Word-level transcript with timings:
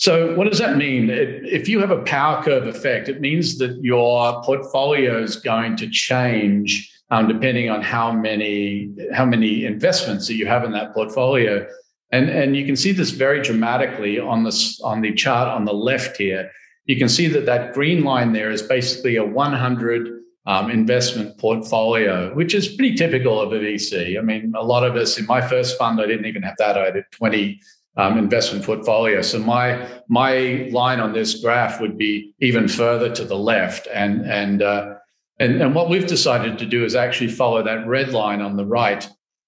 So, 0.00 0.34
what 0.34 0.48
does 0.48 0.58
that 0.60 0.78
mean? 0.78 1.10
If 1.10 1.68
you 1.68 1.78
have 1.80 1.90
a 1.90 2.00
power 2.04 2.42
curve 2.42 2.66
effect, 2.66 3.10
it 3.10 3.20
means 3.20 3.58
that 3.58 3.78
your 3.84 4.42
portfolio 4.42 5.22
is 5.22 5.36
going 5.36 5.76
to 5.76 5.90
change 5.90 6.90
um, 7.10 7.28
depending 7.28 7.68
on 7.68 7.82
how 7.82 8.10
many 8.10 8.90
how 9.12 9.26
many 9.26 9.66
investments 9.66 10.26
that 10.28 10.36
you 10.36 10.46
have 10.46 10.64
in 10.64 10.72
that 10.72 10.94
portfolio. 10.94 11.66
And, 12.12 12.30
and 12.30 12.56
you 12.56 12.64
can 12.64 12.76
see 12.76 12.92
this 12.92 13.10
very 13.10 13.42
dramatically 13.42 14.18
on 14.18 14.42
this 14.42 14.80
on 14.80 15.02
the 15.02 15.12
chart 15.12 15.48
on 15.48 15.66
the 15.66 15.74
left 15.74 16.16
here. 16.16 16.50
You 16.86 16.96
can 16.96 17.10
see 17.10 17.26
that 17.26 17.44
that 17.44 17.74
green 17.74 18.02
line 18.02 18.32
there 18.32 18.50
is 18.50 18.62
basically 18.62 19.16
a 19.16 19.24
100 19.24 20.08
um, 20.46 20.70
investment 20.70 21.36
portfolio, 21.36 22.34
which 22.34 22.54
is 22.54 22.68
pretty 22.68 22.94
typical 22.94 23.38
of 23.38 23.52
a 23.52 23.56
VC. 23.56 24.18
I 24.18 24.22
mean, 24.22 24.54
a 24.56 24.64
lot 24.64 24.82
of 24.82 24.96
us 24.96 25.18
in 25.18 25.26
my 25.26 25.46
first 25.46 25.76
fund, 25.76 26.00
I 26.00 26.06
didn't 26.06 26.24
even 26.24 26.42
have 26.42 26.56
that. 26.56 26.78
I 26.78 26.86
had 26.86 27.04
20 27.10 27.60
um, 28.00 28.16
investment 28.16 28.64
portfolio. 28.64 29.20
So 29.20 29.38
my 29.38 29.86
my 30.08 30.68
line 30.72 31.00
on 31.00 31.12
this 31.12 31.40
graph 31.42 31.80
would 31.80 31.98
be 31.98 32.34
even 32.40 32.66
further 32.66 33.14
to 33.14 33.24
the 33.24 33.36
left, 33.36 33.88
and 33.92 34.22
and 34.22 34.62
uh, 34.62 34.94
and, 35.38 35.60
and 35.60 35.74
what 35.74 35.90
we've 35.90 36.06
decided 36.06 36.58
to 36.58 36.66
do 36.66 36.84
is 36.84 36.94
actually 36.94 37.28
follow 37.28 37.62
that 37.62 37.86
red 37.86 38.10
line 38.10 38.40
on 38.40 38.56
the 38.56 38.64
right. 38.64 39.06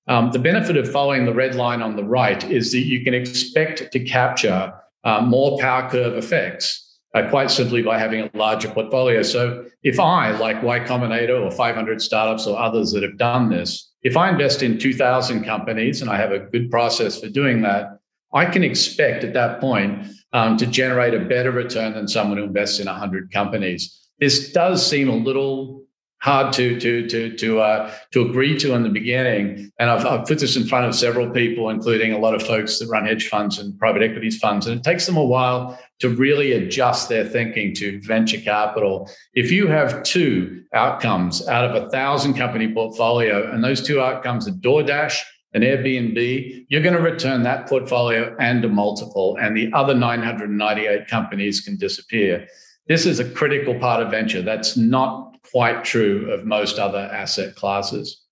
Um, 0.08 0.32
the 0.32 0.38
benefit 0.38 0.76
of 0.76 0.90
following 0.90 1.24
the 1.24 1.34
red 1.34 1.54
line 1.54 1.80
on 1.80 1.96
the 1.96 2.04
right 2.04 2.42
is 2.50 2.72
that 2.72 2.80
you 2.80 3.04
can 3.04 3.14
expect 3.14 3.90
to 3.92 4.00
capture 4.00 4.74
uh, 5.04 5.20
more 5.22 5.58
power 5.58 5.88
curve 5.88 6.16
effects. 6.16 6.80
Uh, 7.14 7.28
quite 7.28 7.50
simply 7.50 7.82
by 7.82 7.98
having 7.98 8.22
a 8.22 8.30
larger 8.32 8.70
portfolio. 8.70 9.20
So 9.20 9.66
if 9.82 10.00
I, 10.00 10.30
like 10.30 10.62
Y 10.62 10.80
Combinator 10.80 11.38
or 11.44 11.50
500 11.50 12.00
startups 12.00 12.46
or 12.46 12.58
others 12.58 12.90
that 12.92 13.02
have 13.02 13.18
done 13.18 13.50
this, 13.50 13.92
if 14.02 14.16
I 14.16 14.30
invest 14.30 14.62
in 14.62 14.78
2,000 14.78 15.44
companies 15.44 16.00
and 16.00 16.10
I 16.10 16.16
have 16.16 16.32
a 16.32 16.38
good 16.38 16.70
process 16.70 17.20
for 17.20 17.28
doing 17.28 17.60
that, 17.62 17.98
I 18.34 18.46
can 18.46 18.64
expect 18.64 19.24
at 19.24 19.34
that 19.34 19.60
point 19.60 20.06
um, 20.32 20.56
to 20.56 20.66
generate 20.66 21.14
a 21.14 21.20
better 21.20 21.50
return 21.50 21.94
than 21.94 22.08
someone 22.08 22.38
who 22.38 22.44
invests 22.44 22.78
in 22.78 22.86
100 22.86 23.32
companies. 23.32 24.08
This 24.20 24.52
does 24.52 24.88
seem 24.88 25.08
a 25.08 25.16
little 25.16 25.82
hard 26.22 26.52
to 26.52 26.78
to 26.78 27.08
to 27.08 27.36
to 27.36 27.60
uh, 27.60 27.92
to 28.12 28.22
agree 28.22 28.56
to 28.56 28.74
in 28.74 28.84
the 28.84 28.88
beginning. 28.88 29.70
And 29.78 29.90
I've, 29.90 30.06
I've 30.06 30.26
put 30.26 30.38
this 30.38 30.56
in 30.56 30.66
front 30.66 30.86
of 30.86 30.94
several 30.94 31.28
people, 31.30 31.68
including 31.68 32.12
a 32.12 32.18
lot 32.18 32.34
of 32.34 32.42
folks 32.42 32.78
that 32.78 32.88
run 32.88 33.06
hedge 33.06 33.28
funds 33.28 33.58
and 33.58 33.76
private 33.78 34.02
equities 34.02 34.38
funds, 34.38 34.66
and 34.66 34.78
it 34.78 34.84
takes 34.84 35.04
them 35.04 35.16
a 35.16 35.24
while 35.24 35.78
to 35.98 36.08
really 36.08 36.52
adjust 36.52 37.08
their 37.08 37.24
thinking 37.24 37.74
to 37.74 38.00
venture 38.02 38.40
capital. 38.40 39.10
If 39.34 39.50
you 39.50 39.66
have 39.66 40.02
two 40.04 40.62
outcomes 40.72 41.46
out 41.48 41.64
of 41.64 41.82
a 41.82 41.90
thousand 41.90 42.34
company 42.34 42.72
portfolio, 42.72 43.50
and 43.52 43.62
those 43.62 43.84
two 43.84 44.00
outcomes 44.00 44.46
are 44.46 44.52
DoorDash 44.52 45.18
and 45.54 45.62
Airbnb, 45.62 46.66
you're 46.68 46.82
going 46.82 46.96
to 46.96 47.02
return 47.02 47.42
that 47.42 47.68
portfolio 47.68 48.34
and 48.40 48.64
a 48.64 48.68
multiple, 48.68 49.36
and 49.40 49.56
the 49.56 49.70
other 49.74 49.94
998 49.94 51.08
companies 51.08 51.60
can 51.60 51.76
disappear. 51.76 52.46
This 52.88 53.04
is 53.06 53.20
a 53.20 53.28
critical 53.28 53.78
part 53.78 54.02
of 54.02 54.10
venture. 54.10 54.42
That's 54.42 54.76
not 54.76 55.36
quite 55.50 55.84
true 55.84 56.30
of 56.30 56.46
most 56.46 56.78
other 56.78 56.98
asset 57.12 57.54
classes. 57.54 58.22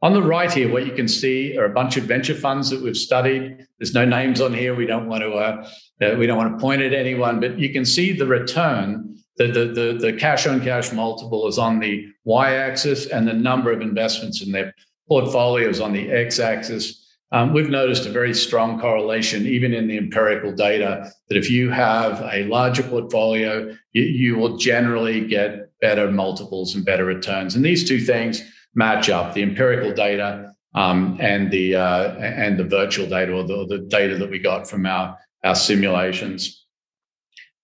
On 0.00 0.12
the 0.12 0.22
right 0.22 0.52
here, 0.52 0.70
what 0.70 0.86
you 0.86 0.92
can 0.92 1.08
see 1.08 1.58
are 1.58 1.64
a 1.64 1.70
bunch 1.70 1.96
of 1.96 2.04
venture 2.04 2.34
funds 2.34 2.70
that 2.70 2.80
we've 2.80 2.96
studied. 2.96 3.66
There's 3.78 3.94
no 3.94 4.04
names 4.04 4.40
on 4.40 4.54
here. 4.54 4.76
We 4.76 4.86
don't 4.86 5.08
want 5.08 5.22
to 5.24 5.32
uh, 5.32 5.68
uh, 6.00 6.14
we 6.16 6.28
don't 6.28 6.38
want 6.38 6.56
to 6.56 6.62
point 6.62 6.82
at 6.82 6.92
anyone, 6.92 7.40
but 7.40 7.58
you 7.58 7.72
can 7.72 7.84
see 7.84 8.12
the 8.12 8.26
return. 8.26 9.16
The, 9.38 9.46
the, 9.48 9.64
the, 9.66 9.98
the 10.00 10.12
cash 10.14 10.46
on 10.46 10.60
cash 10.62 10.92
multiple 10.92 11.46
is 11.46 11.58
on 11.58 11.80
the 11.80 12.06
y 12.24 12.54
axis, 12.54 13.06
and 13.06 13.26
the 13.26 13.32
number 13.32 13.72
of 13.72 13.80
investments 13.80 14.42
in 14.42 14.52
their 14.52 14.72
portfolios 15.08 15.80
on 15.80 15.92
the 15.92 16.10
x 16.10 16.38
axis. 16.38 17.04
Um, 17.30 17.52
we've 17.52 17.68
noticed 17.68 18.06
a 18.06 18.10
very 18.10 18.32
strong 18.32 18.80
correlation, 18.80 19.46
even 19.46 19.74
in 19.74 19.86
the 19.86 19.98
empirical 19.98 20.52
data, 20.52 21.12
that 21.28 21.36
if 21.36 21.50
you 21.50 21.68
have 21.70 22.22
a 22.32 22.44
larger 22.44 22.82
portfolio, 22.82 23.76
you, 23.92 24.02
you 24.02 24.36
will 24.36 24.56
generally 24.56 25.26
get 25.26 25.70
better 25.80 26.10
multiples 26.10 26.74
and 26.74 26.84
better 26.84 27.04
returns. 27.04 27.54
And 27.54 27.64
these 27.64 27.86
two 27.86 28.00
things 28.00 28.42
match 28.74 29.10
up: 29.10 29.34
the 29.34 29.42
empirical 29.42 29.92
data 29.92 30.54
um, 30.74 31.18
and 31.20 31.50
the 31.50 31.74
uh, 31.74 32.14
and 32.18 32.58
the 32.58 32.64
virtual 32.64 33.06
data, 33.06 33.32
or 33.32 33.44
the, 33.44 33.66
the 33.66 33.78
data 33.78 34.16
that 34.16 34.30
we 34.30 34.38
got 34.38 34.68
from 34.68 34.86
our 34.86 35.18
our 35.44 35.54
simulations. 35.54 36.66